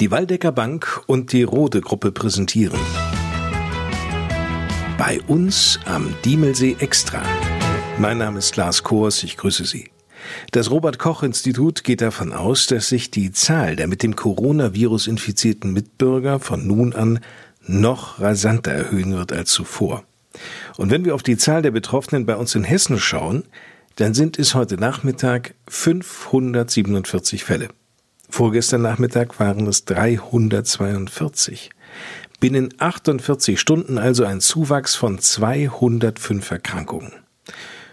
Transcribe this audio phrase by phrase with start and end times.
[0.00, 2.80] Die Waldecker Bank und die Rode Gruppe präsentieren.
[4.98, 7.22] Bei uns am Diemelsee Extra.
[8.00, 9.92] Mein Name ist Lars Kors, ich grüße Sie.
[10.50, 15.06] Das Robert Koch Institut geht davon aus, dass sich die Zahl der mit dem Coronavirus
[15.06, 17.20] infizierten Mitbürger von nun an
[17.62, 20.02] noch rasanter erhöhen wird als zuvor.
[20.76, 23.44] Und wenn wir auf die Zahl der Betroffenen bei uns in Hessen schauen,
[23.94, 27.68] dann sind es heute Nachmittag 547 Fälle.
[28.34, 31.70] Vorgestern Nachmittag waren es 342.
[32.40, 37.12] Binnen 48 Stunden also ein Zuwachs von 205 Erkrankungen.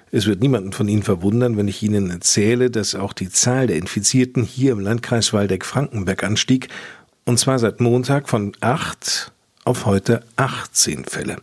[0.09, 3.75] Es wird niemanden von Ihnen verwundern, wenn ich Ihnen erzähle, dass auch die Zahl der
[3.75, 6.69] Infizierten hier im Landkreis Waldeck-Frankenberg anstieg,
[7.23, 9.31] und zwar seit Montag von 8
[9.63, 11.37] auf heute 18 Fälle.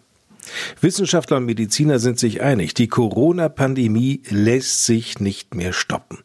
[0.81, 6.19] Wissenschaftler und Mediziner sind sich einig, die Corona-Pandemie lässt sich nicht mehr stoppen.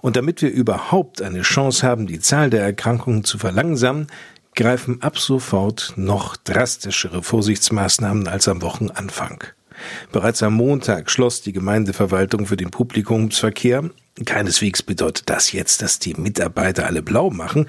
[0.00, 4.08] Und damit wir überhaupt eine Chance haben, die Zahl der Erkrankungen zu verlangsamen,
[4.54, 9.44] greifen ab sofort noch drastischere Vorsichtsmaßnahmen als am Wochenanfang.
[10.10, 13.90] Bereits am Montag schloss die Gemeindeverwaltung für den Publikumsverkehr.
[14.24, 17.66] Keineswegs bedeutet das jetzt, dass die Mitarbeiter alle blau machen.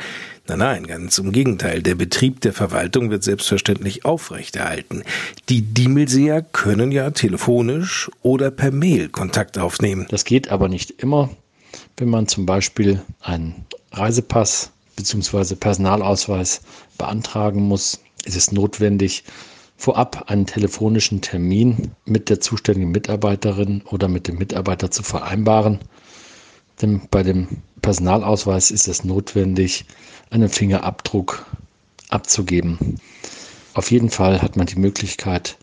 [0.48, 1.82] Nein, nein, ganz im Gegenteil.
[1.82, 5.04] Der Betrieb der Verwaltung wird selbstverständlich aufrechterhalten.
[5.50, 10.08] Die Diemelseher können ja telefonisch oder per Mail Kontakt aufnehmen.
[10.10, 11.30] Das geht aber nicht immer.
[11.98, 15.56] Wenn man zum Beispiel einen Reisepass bzw.
[15.56, 16.62] Personalausweis
[16.98, 19.24] beantragen muss, ist es notwendig,
[19.78, 25.80] vorab einen telefonischen Termin mit der zuständigen Mitarbeiterin oder mit dem Mitarbeiter zu vereinbaren.
[26.82, 27.48] Denn bei dem
[27.82, 29.86] Personalausweis ist es notwendig,
[30.30, 31.46] einen Fingerabdruck
[32.10, 33.00] abzugeben.
[33.74, 35.58] Auf jeden Fall hat man die Möglichkeit,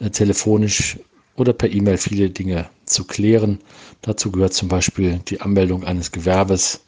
[0.00, 0.98] äh, telefonisch
[1.36, 3.58] oder per E-Mail viele Dinge zu klären.
[4.02, 6.80] Dazu gehört zum Beispiel die Anmeldung eines Gewerbes,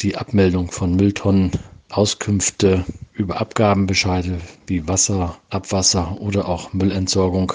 [0.00, 1.52] die Abmeldung von Mülltonnen,
[1.90, 7.52] Auskünfte über Abgabenbescheide wie Wasser, Abwasser oder auch Müllentsorgung.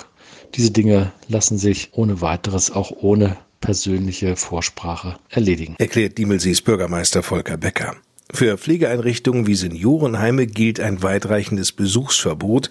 [0.55, 5.75] Diese Dinge lassen sich ohne weiteres auch ohne persönliche Vorsprache erledigen.
[5.79, 7.95] Erklärt Diemelsees Bürgermeister Volker Becker.
[8.33, 12.69] Für Pflegeeinrichtungen wie Seniorenheime gilt ein weitreichendes Besuchsverbot.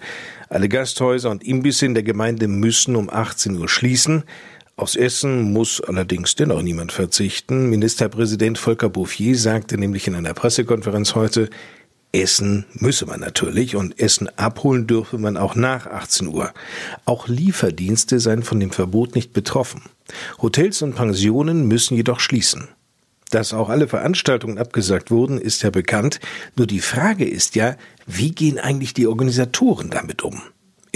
[0.49, 4.23] Alle Gasthäuser und Imbisse in der Gemeinde müssen um 18 Uhr schließen.
[4.75, 7.67] Aus Essen muss allerdings dennoch niemand verzichten.
[7.71, 11.49] Ministerpräsident Volker Bouffier sagte nämlich in einer Pressekonferenz heute,
[12.11, 16.53] Essen müsse man natürlich und Essen abholen dürfe man auch nach 18 Uhr.
[17.05, 19.83] Auch Lieferdienste seien von dem Verbot nicht betroffen.
[20.41, 22.69] Hotels und Pensionen müssen jedoch schließen.
[23.29, 26.19] Dass auch alle Veranstaltungen abgesagt wurden, ist ja bekannt.
[26.55, 27.75] Nur die Frage ist ja,
[28.05, 30.41] wie gehen eigentlich die Organisatoren damit um?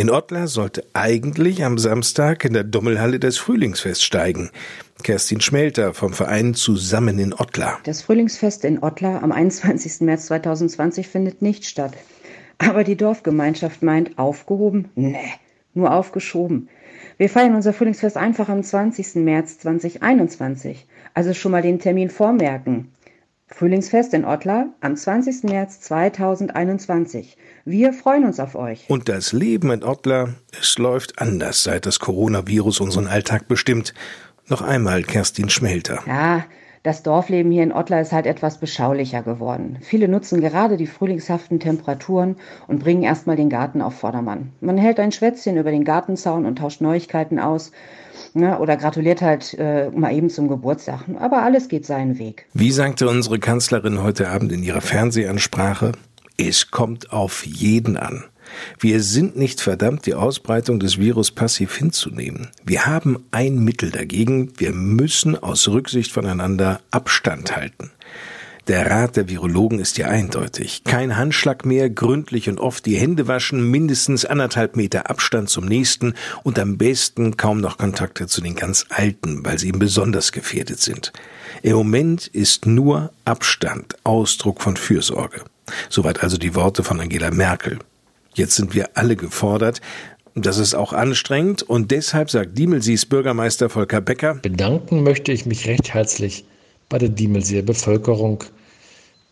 [0.01, 4.49] In Ottlar sollte eigentlich am Samstag in der Dommelhalle das Frühlingsfest steigen.
[5.03, 7.79] Kerstin Schmelter vom Verein Zusammen in Ottlar.
[7.83, 10.01] Das Frühlingsfest in Ottlar am 21.
[10.01, 11.93] März 2020 findet nicht statt.
[12.57, 14.89] Aber die Dorfgemeinschaft meint aufgehoben?
[14.95, 15.33] Nee,
[15.75, 16.69] nur aufgeschoben.
[17.19, 19.23] Wir feiern unser Frühlingsfest einfach am 20.
[19.23, 20.87] März 2021.
[21.13, 22.91] Also schon mal den Termin vormerken.
[23.53, 25.43] Frühlingsfest in Ottlar am 20.
[25.43, 27.37] März 2021.
[27.65, 28.89] Wir freuen uns auf euch.
[28.89, 30.29] Und das Leben in Ottlar,
[30.59, 33.93] es läuft anders, seit das Coronavirus unseren Alltag bestimmt.
[34.47, 35.99] Noch einmal Kerstin Schmelter.
[36.07, 36.45] Ja,
[36.83, 39.77] das Dorfleben hier in Ottlar ist halt etwas beschaulicher geworden.
[39.81, 42.37] Viele nutzen gerade die frühlingshaften Temperaturen
[42.67, 44.51] und bringen erstmal den Garten auf Vordermann.
[44.61, 47.71] Man hält ein Schwätzchen über den Gartenzaun und tauscht Neuigkeiten aus.
[48.33, 51.01] Ne, oder gratuliert halt äh, mal eben zum Geburtstag.
[51.19, 52.45] Aber alles geht seinen Weg.
[52.53, 55.93] Wie sagte unsere Kanzlerin heute Abend in ihrer Fernsehansprache,
[56.37, 58.23] es kommt auf jeden an.
[58.79, 62.49] Wir sind nicht verdammt, die Ausbreitung des Virus passiv hinzunehmen.
[62.63, 64.53] Wir haben ein Mittel dagegen.
[64.57, 67.91] Wir müssen aus Rücksicht voneinander Abstand halten.
[68.67, 70.83] Der Rat der Virologen ist ja eindeutig.
[70.83, 76.13] Kein Handschlag mehr, gründlich und oft die Hände waschen, mindestens anderthalb Meter Abstand zum nächsten
[76.43, 80.79] und am besten kaum noch Kontakte zu den ganz Alten, weil sie eben besonders gefährdet
[80.79, 81.11] sind.
[81.63, 85.43] Im Moment ist nur Abstand Ausdruck von Fürsorge.
[85.89, 87.79] Soweit also die Worte von Angela Merkel.
[88.33, 89.81] Jetzt sind wir alle gefordert.
[90.35, 94.35] Das ist auch anstrengend und deshalb sagt Diemelsees Bürgermeister Volker Becker.
[94.35, 96.45] Bedanken möchte ich mich recht herzlich
[96.87, 98.43] bei der Diemelseer Bevölkerung,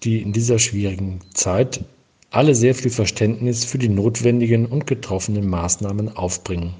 [0.03, 1.85] die in dieser schwierigen Zeit
[2.31, 6.73] alle sehr viel Verständnis für die notwendigen und getroffenen Maßnahmen aufbringen.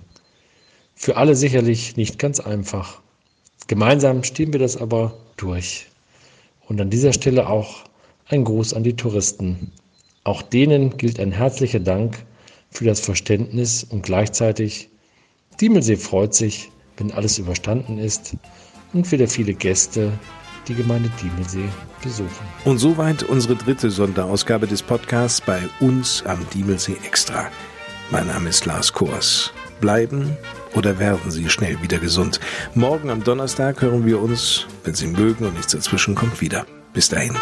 [0.95, 3.01] Für alle sicherlich nicht ganz einfach.
[3.67, 5.87] Gemeinsam stehen wir das aber durch.
[6.67, 7.85] Und an dieser Stelle auch
[8.27, 9.71] ein Gruß an die Touristen.
[10.23, 12.25] Auch denen gilt ein herzlicher Dank
[12.69, 14.89] für das Verständnis und gleichzeitig
[15.59, 18.35] Diemelsee freut sich, wenn alles überstanden ist
[18.93, 20.11] und wieder viele Gäste,
[20.67, 21.67] die Gemeinde Diemelsee
[22.03, 22.29] besuchen.
[22.65, 27.47] Und soweit unsere dritte Sonderausgabe des Podcasts bei uns am Diemelsee Extra.
[28.11, 29.51] Mein Name ist Lars Kors.
[29.81, 30.37] Bleiben
[30.75, 32.39] oder werden Sie schnell wieder gesund?
[32.75, 36.65] Morgen am Donnerstag hören wir uns, wenn Sie mögen und nichts dazwischen kommt, wieder.
[36.93, 37.35] Bis dahin.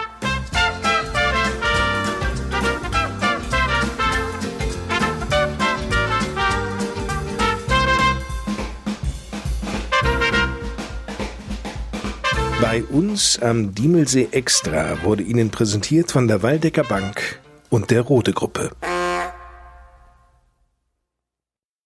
[12.59, 17.39] Bei uns am Diemelsee Extra wurde Ihnen präsentiert von der Waldecker Bank
[17.69, 18.71] und der Rode Gruppe.